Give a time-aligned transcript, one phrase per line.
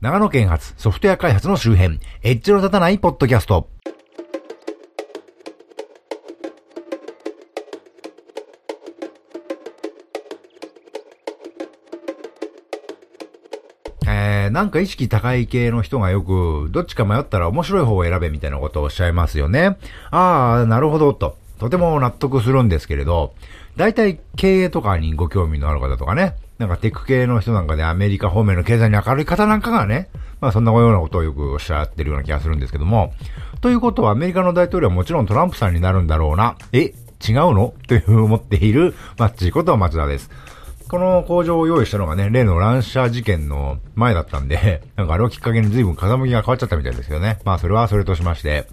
[0.00, 3.68] 長野県発ソフトウェア開発の周辺、エッジの立たないポッドキャスト。
[14.06, 19.76] えー、なんか意識高い系の人がよく、どっちか迷ったら面白い方を選べみたいなことをおっしゃいますよね。
[20.10, 21.36] ああ、なるほど、と。
[21.58, 23.34] とても納得するんですけれど、
[23.76, 30.10] 大体経営とかにご興味のある方とかね、なんかテック系の人なんかでアメリカ方面の経済に明るい方なんかがね、
[30.42, 33.14] まあそんなようなことをよくおっしゃってるような気がするんですけども、
[33.62, 36.92] ということはアメリカの大統領はもちろんトランプさんになるんだろうな、え、違う
[37.54, 37.72] の？
[37.88, 40.30] という思っているマッチーことは松田です。
[40.86, 47.38] この工場を用意したのがね、例の乱射事件の前だったんで、なんかあれをきっかけに随分風向きが変わっちゃったみたいですけどね。
[47.44, 48.66] まあそれはそれとしまして、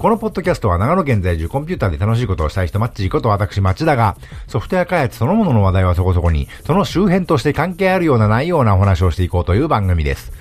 [0.00, 4.16] このポッドキャストは長野県在住コンピューターで楽しいことをしたい人マッチーこと私町田が
[4.48, 10.32] ソフトウェア開発そのものの話題はそこそこにその周辺として関係あるようなないようなお話をしていこうという番組です。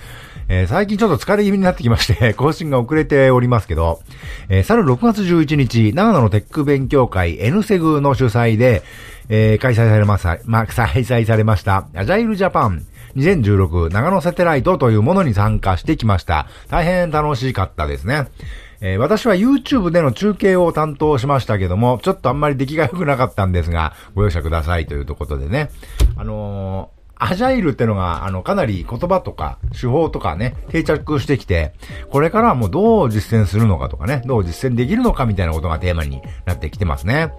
[0.47, 3.99] えー、最近ちょっと疲れ気味になってきまして 更新が遅れておりますけど、
[4.47, 8.81] えー、去る6月11日、長野のテック勉強会 N セグの主催で、
[9.27, 12.85] えー、開催されました、まあ、開催されました、アジャイルジャパン
[13.17, 16.47] 2016長野サテライトというものに参加してきました。
[16.69, 18.27] 大変楽しかったですね。
[18.81, 25.69] えー、私は YouTube での中継を担当しましたけども、ちょっとあんまり出来が良くなかったんですが、ご容赦くださいというところでね。
[26.15, 31.73] あのーアジャイルってのが、あの、かなり言葉とか、手法とかね、定着してきて、
[32.11, 37.33] これからはもうどう実践するのかとかね、どう実践できるのかみたいなことがテーマになってきてますね。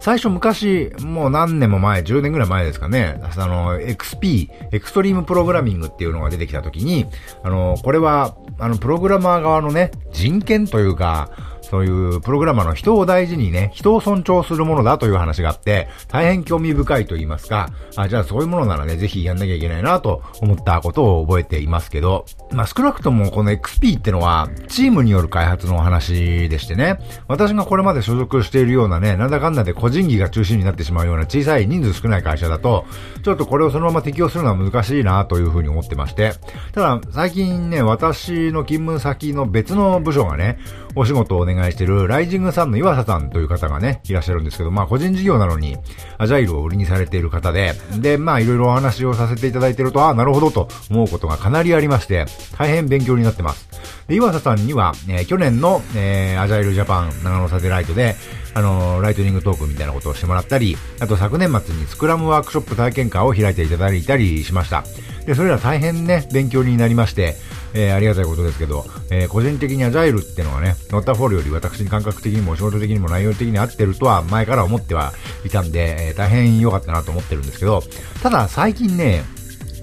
[0.00, 7.06] 最初昔、もう何年も前、10年ぐらい前ですかね、あの、XP、エクストリームプログラミングっていうのが出てきた時に、
[7.42, 11.30] あの、これは、あの、プログラマー側のね、人権というか、
[11.70, 32.86] そういうプログラマーの人を大事にね、人を尊重するものだという話があって、大変興味深いと言いますか、あ、じゃあそういうものならね、ぜひやんなきゃいけないなと思ったことを覚えていますけど、まあ少なくともこの XP ってのは、チームによる開発の話でしてね、私がこれまで所属しているようなね、なんだかんだで個人技が中心になってしまうような小さい人数少ない会社だと、
[33.22, 36.32] ちょっとこれをそのまま適用するのは難しいなというふうに思ってまして、
[36.72, 40.58] ただ最近ね、私の勤務先の別の部署がね、
[40.94, 45.76] お仕事をお願い願いしてるライジングさんの岩佐さんという方がね、いらっしゃるんですけど、まあ個人事業なのに、
[46.16, 52.26] アジャイルを売りにされている方で、で、まあいろいろお話をさせていただいてると、ああ、なるほどと思うことがかなりありまして、
[52.56, 53.68] 大変勉強になってます。
[54.06, 58.16] で、岩佐さんには、えー、去年の、えー、アジャイルジャパン長野サテライトで、
[58.54, 64.84] あのー、ライトニングトークみたいなことをしてもらったり、あと昨年末にスクラムワークショップ体験会を開いていただいたりしました。
[65.26, 67.36] で、それら大変ね、勉強になりまして、
[67.74, 75.12] えー、ありがたいことですけど、えー、個人的にアジャイルってのはね、ウォーターフォールより私に感覚的にも仕事的にも内容的に合ってるとは前から思っては
[75.44, 77.82] いたんで、えー、大変良かったなと思ってるんですけど、
[78.22, 79.22] ただ最近ね、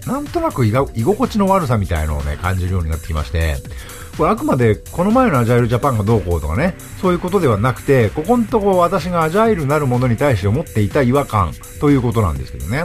[0.06, 3.56] なんとなく居心地の悪さみたいのをね、感じるようになってきまして、
[4.17, 12.84] これあくまでこの前のアジャイルジャパンがどうこうとかね、そういうことではなくて、ここのとこ私がアジャイルなるものに対して思っていた違和感ということなんですけどね。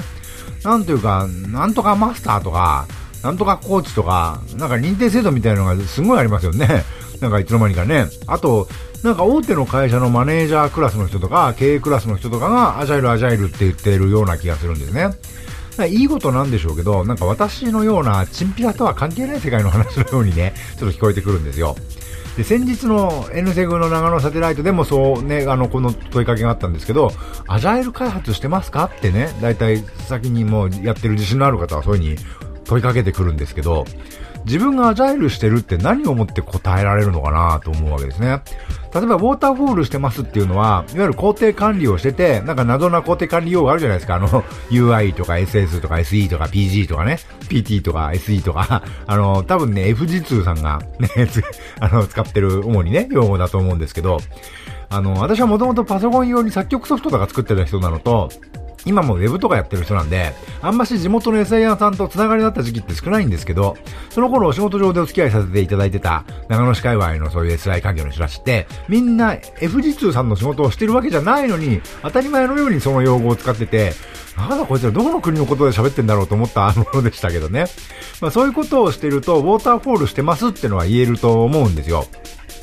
[0.65, 2.87] なんというか、なんとかマスターとか、
[3.23, 6.85] なんとかコーチとか、なんか認定制度みたいなのがすごいありますよね。
[7.21, 8.07] なんかいつの間にかね。
[8.27, 8.69] あと、
[9.03, 15.11] なんか大手の会社のマネージャークラスの人とか、経営クラスの人とかが、アジャイルアジャイルって言ってるような気がするんですね。
[15.89, 21.75] いいことなんでしょうけど、なんか私のようなチンピラとは関係ない世界の話のようにね、ちょっと聞こえてくるんですよ。
[22.37, 27.13] で、先日の N セグの長野サテライトでもそうね、あの、この問いかけがあったんですけど、
[27.47, 28.91] アジャイル開発してますか？
[28.95, 33.85] ってね、だいたい先にもうやってる自信のある方はそういう風に問いかけてくるんですけど、
[34.45, 38.41] 自分がアジャイルしてるって何をもって答えられるのかなと思うわけですね。
[38.95, 44.17] 例えば、ウォーターフォールしてますっていうのは、いわゆる工程管理をしてて、なんか謎な工程管理用があるじゃないですか。
[44.17, 44.29] あの、
[44.71, 51.09] UI とか SS とか SE とか PG とかね、PT とか SE とか、 あの、多分ね、FG2 さんがね、
[51.79, 54.19] あの、使ってる主にね、用語だと思うんですけど、
[54.89, 58.29] あの、私はもともとパソコン用に作曲ソフトとか作ってた人なのと、
[58.87, 60.33] 今もウェブとかやってる人なんで、
[60.63, 63.77] あんまし地元の SIR さんと繋がりだった時期って少ないんですけど、
[64.11, 73.93] その頃お仕事上でお付き合いさせていただいてた長野市界隈のそういう SI 環境の人たちって、みんな FG2 さんの仕事をしてるわけじゃないのに、当たり前のようにその用語を使ってて、
[74.37, 77.67] なんだこいつらどこの国のことで喋ってんだろうと思ったものでしたけどね。
[78.21, 82.07] まあそういうことをしてると、ウォーターフォールしてますってのは言えると思うんですよ。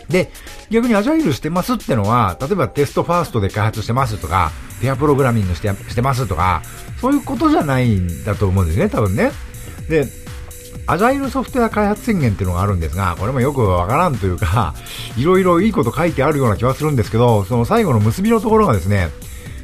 [0.09, 0.31] で、
[0.69, 4.51] 逆にアジャイルしてますってのは、例えばテストファーストで開発してますとか、
[4.81, 6.61] ペアプログラミングしてしてますとか、
[7.01, 9.31] そういうことじゃないんだと思うんですね、多分ね。
[9.89, 10.07] で、
[10.85, 14.73] アジャイルソフトウェア開発宣言っていうのがあるんですが、これもよくわからんというか、
[15.17, 19.09] いろいろいいこと書いてあるような気はするんですけど、その最後の結びのところがですね、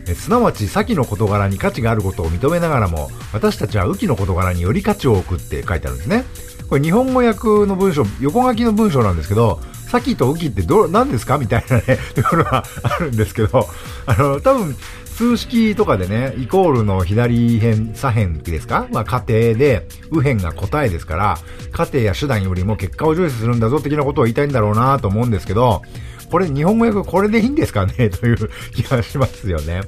[0.05, 6.25] えすなわち、先の事柄に価値があることを認めながらも、私たちは雨季の事柄により価値を置くって書いてあるんですね。
[6.69, 11.83] これ日本語訳の文章、横書きの文章なんですけど、先と雨季ってど、何ですかみたいなね、
[12.15, 13.67] ところがあるんですけど、
[14.07, 14.75] あの、多分、
[15.15, 18.87] 数式とかでね、イコールの左辺、左辺ですか？
[18.91, 21.37] まあ、過程で、右辺が答えですから、
[21.71, 25.83] 過程や手段よりも結果を重視するんだぞ的なことを言いたいんだろうなと思うんですけど、
[26.31, 28.09] これ、日本語訳これでいいんですかね？
[28.09, 29.81] という気がしますよね。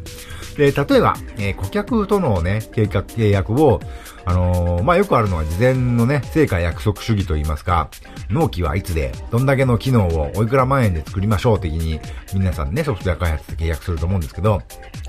[0.57, 3.79] で、例えば、えー、顧客とのね、計画、契約を、
[4.25, 7.89] あのー、まあ、よくあるのは事前のね、成果約束主義といいますか、
[8.29, 11.99] 納期はいつで、どんだけの機能をおいくら万円で作りましょう的に、
[12.33, 14.61] 皆さんね、ソフトウェア開発で契約すると思うんですけど、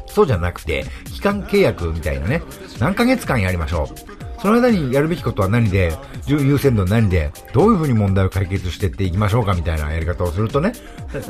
[0.06, 2.42] そうじゃなくて、期間契約みたいなね、
[2.80, 4.15] 何ヶ月間やりましょう。
[4.40, 5.92] その間にやるべきことは何で、
[6.26, 10.72] 優先度は何で、どういうふうに問題を解決していっていきましょうかみたいなやり方をするとね、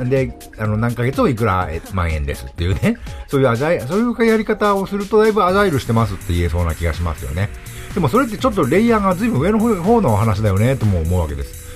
[0.04, 2.96] で、あの、何ヶ月をいくら万円ですっていうね、
[3.28, 7.48] そういうアジャイ、そういうやり方をするとだいぶアジャイルしてますって言えそうな気がしますよね。
[7.94, 11.66] でもそれってちょっとレイヤーが随分上の方の話だよね、とも思うわけです。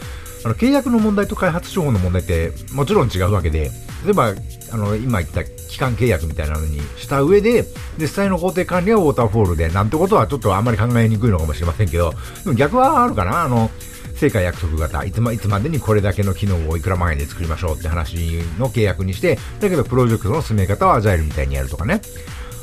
[0.45, 3.71] あの、契約の問題と開発手法の問題ってもちろん違うわけで、
[4.05, 4.35] 例えば、
[4.73, 7.65] あの、今言った期間契約みたいなのにした上で、
[7.99, 12.13] 実際の工程管理はウォーターフォールで、なんてことはちょっとあんまり考えにくいのかもしれませんけど、
[12.45, 13.71] でも逆はあるかなあの、
[14.21, 18.17] 成果約束型、いつま、いつまでにこれだけの機能をいくら万円で作りましょうって話
[18.59, 22.03] の契約にして、だけどプロジェクトの進め方はアジャイルみたいにやるとかね。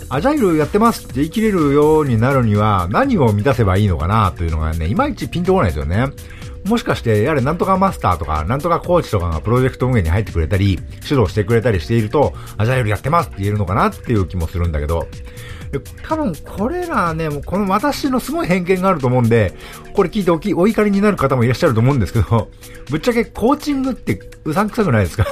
[0.09, 6.07] アジャイルやってますって言い切れるようになるには何を満たせばいいのかなというのがね、いまいちピンとこないですよね。
[6.67, 15.07] もしかして、やれなんとかマスターとか、なんとかコーチとかがプロジェクト運営に入ってくれたり、指導してくれたりしていると、アジャイルやってますって言えるのかなっていう気もするんだけど、
[16.07, 19.53] 多分これらね、この私のすごい偏見があると思うんで、
[19.93, 22.49] これ聞いておき、お怒りになる方もいらっしゃると思うんですけど、
[22.89, 25.25] ぶっちゃけコーチングってうさんくさくないですか？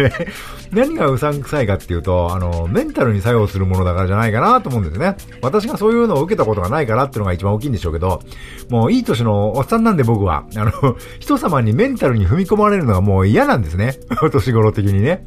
[0.72, 5.16] 何がうさんくさいかっていうと、あの、メンタルに作用するものだからじゃないかなと思うんですね。
[5.42, 8.22] 私がそういうのを受けたことがないからっていうのが一番大きいんでしょうけど、
[8.70, 13.94] もういい年のおっさんなんで僕は、あの、人様にメンタルに踏み込まれるのがもう嫌なんですね。
[14.22, 15.26] お年頃的にね。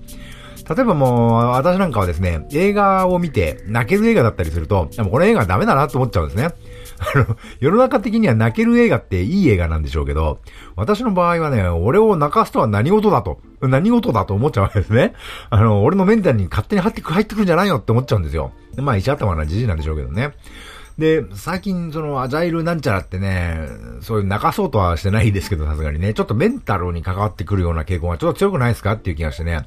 [0.67, 6.49] 例えばもう、私なんかはですね、映画を見て泣ける映画だったりすると、でもこの映画ダメだなと思っちゃうんですね。
[7.15, 10.39] あの、世の中的には泣ける映画っていい映画なんでしょうけど、
[10.75, 15.13] 私の場合はね、俺を泣かすとは何事だと、何事だと思っちゃうわけですね。
[15.49, 18.51] あの、俺のメンタルに勝手に入ってく、入ってくるんじゃないよって思っちゃうんですよ。
[18.77, 20.31] まあ、石頭なじじなんでしょうけどね。
[20.97, 23.67] で、最近そのアジャイルなんちゃらってね、
[24.01, 29.65] そういう泣かそうとはしてないですけど、さすがにね、ちょっとメンタルに関わってくるような傾向がちょっと強くないですかっていう気がしてね、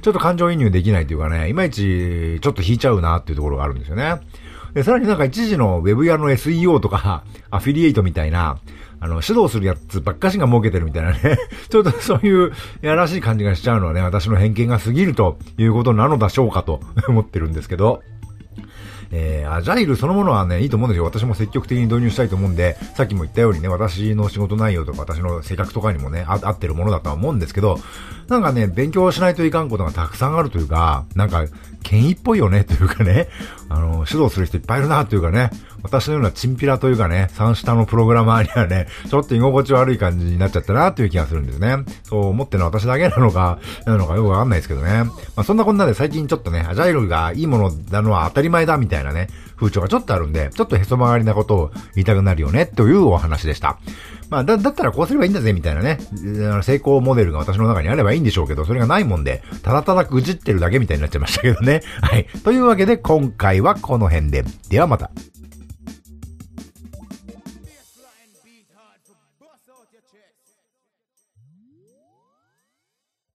[0.00, 4.20] ちょっと感情移入できないというかね、いまいちちょっと引いちゃうなっていうところがあるんですよね。
[4.72, 8.58] で、さらになんか一時のウェブ屋の SEO とか、 アフィリエイトみたいな、
[9.00, 11.38] あの、指導するやつばっかしが儲けてるみたいなね
[11.68, 18.02] ちょっとそういうやらしい感じがしちゃうのはね、私の偏見が過ぎるということなのでしょうかと思ってるんですけど。
[19.12, 21.04] えー、アジャイルそのものはね、いいと思うんですよ。
[21.04, 27.78] 私も積極的に導入したいと思うんで、さっきも言ったようにね、私の仕事内容とか私の性格とかにもね、合ってるものだとは思うんですけど、
[28.28, 31.44] なんかね、勉強しないといかんことがたくさんあるというか、なんか、
[31.82, 33.28] 権威っぽいよねというかね、
[33.70, 35.50] あの、指導する人いっぱいいるなというかね、
[35.82, 41.76] 私のようなチンピラというかね、三下のプログラマーにはね、 ちょっと居心地悪い感じになっちゃったなという気がするんですね。
[42.02, 45.04] そう思ってるのは私だけなのか、なのかよくわかんないですけどね。
[45.04, 53.78] まあそんなこんなで最近ちょっとね、アジャイルがいいものなのは当たり前だみたいなね、風潮がちょっとあるんで、ちょっとへそ曲がりなことを言いたくなるよね、というお話でした。
[54.30, 55.98] まあ、だ、だったらこうすればいいんだぜ、みたいなね、
[56.62, 61.82] 成功モデルが私の中にあればいいんでしょうけど、それがないもんで、ただただ愚じってるだけみたいになっちゃいましたけどね。
[62.00, 62.26] はい。
[62.44, 64.44] というわけで、今回はこの辺で。
[64.68, 65.10] ではまた。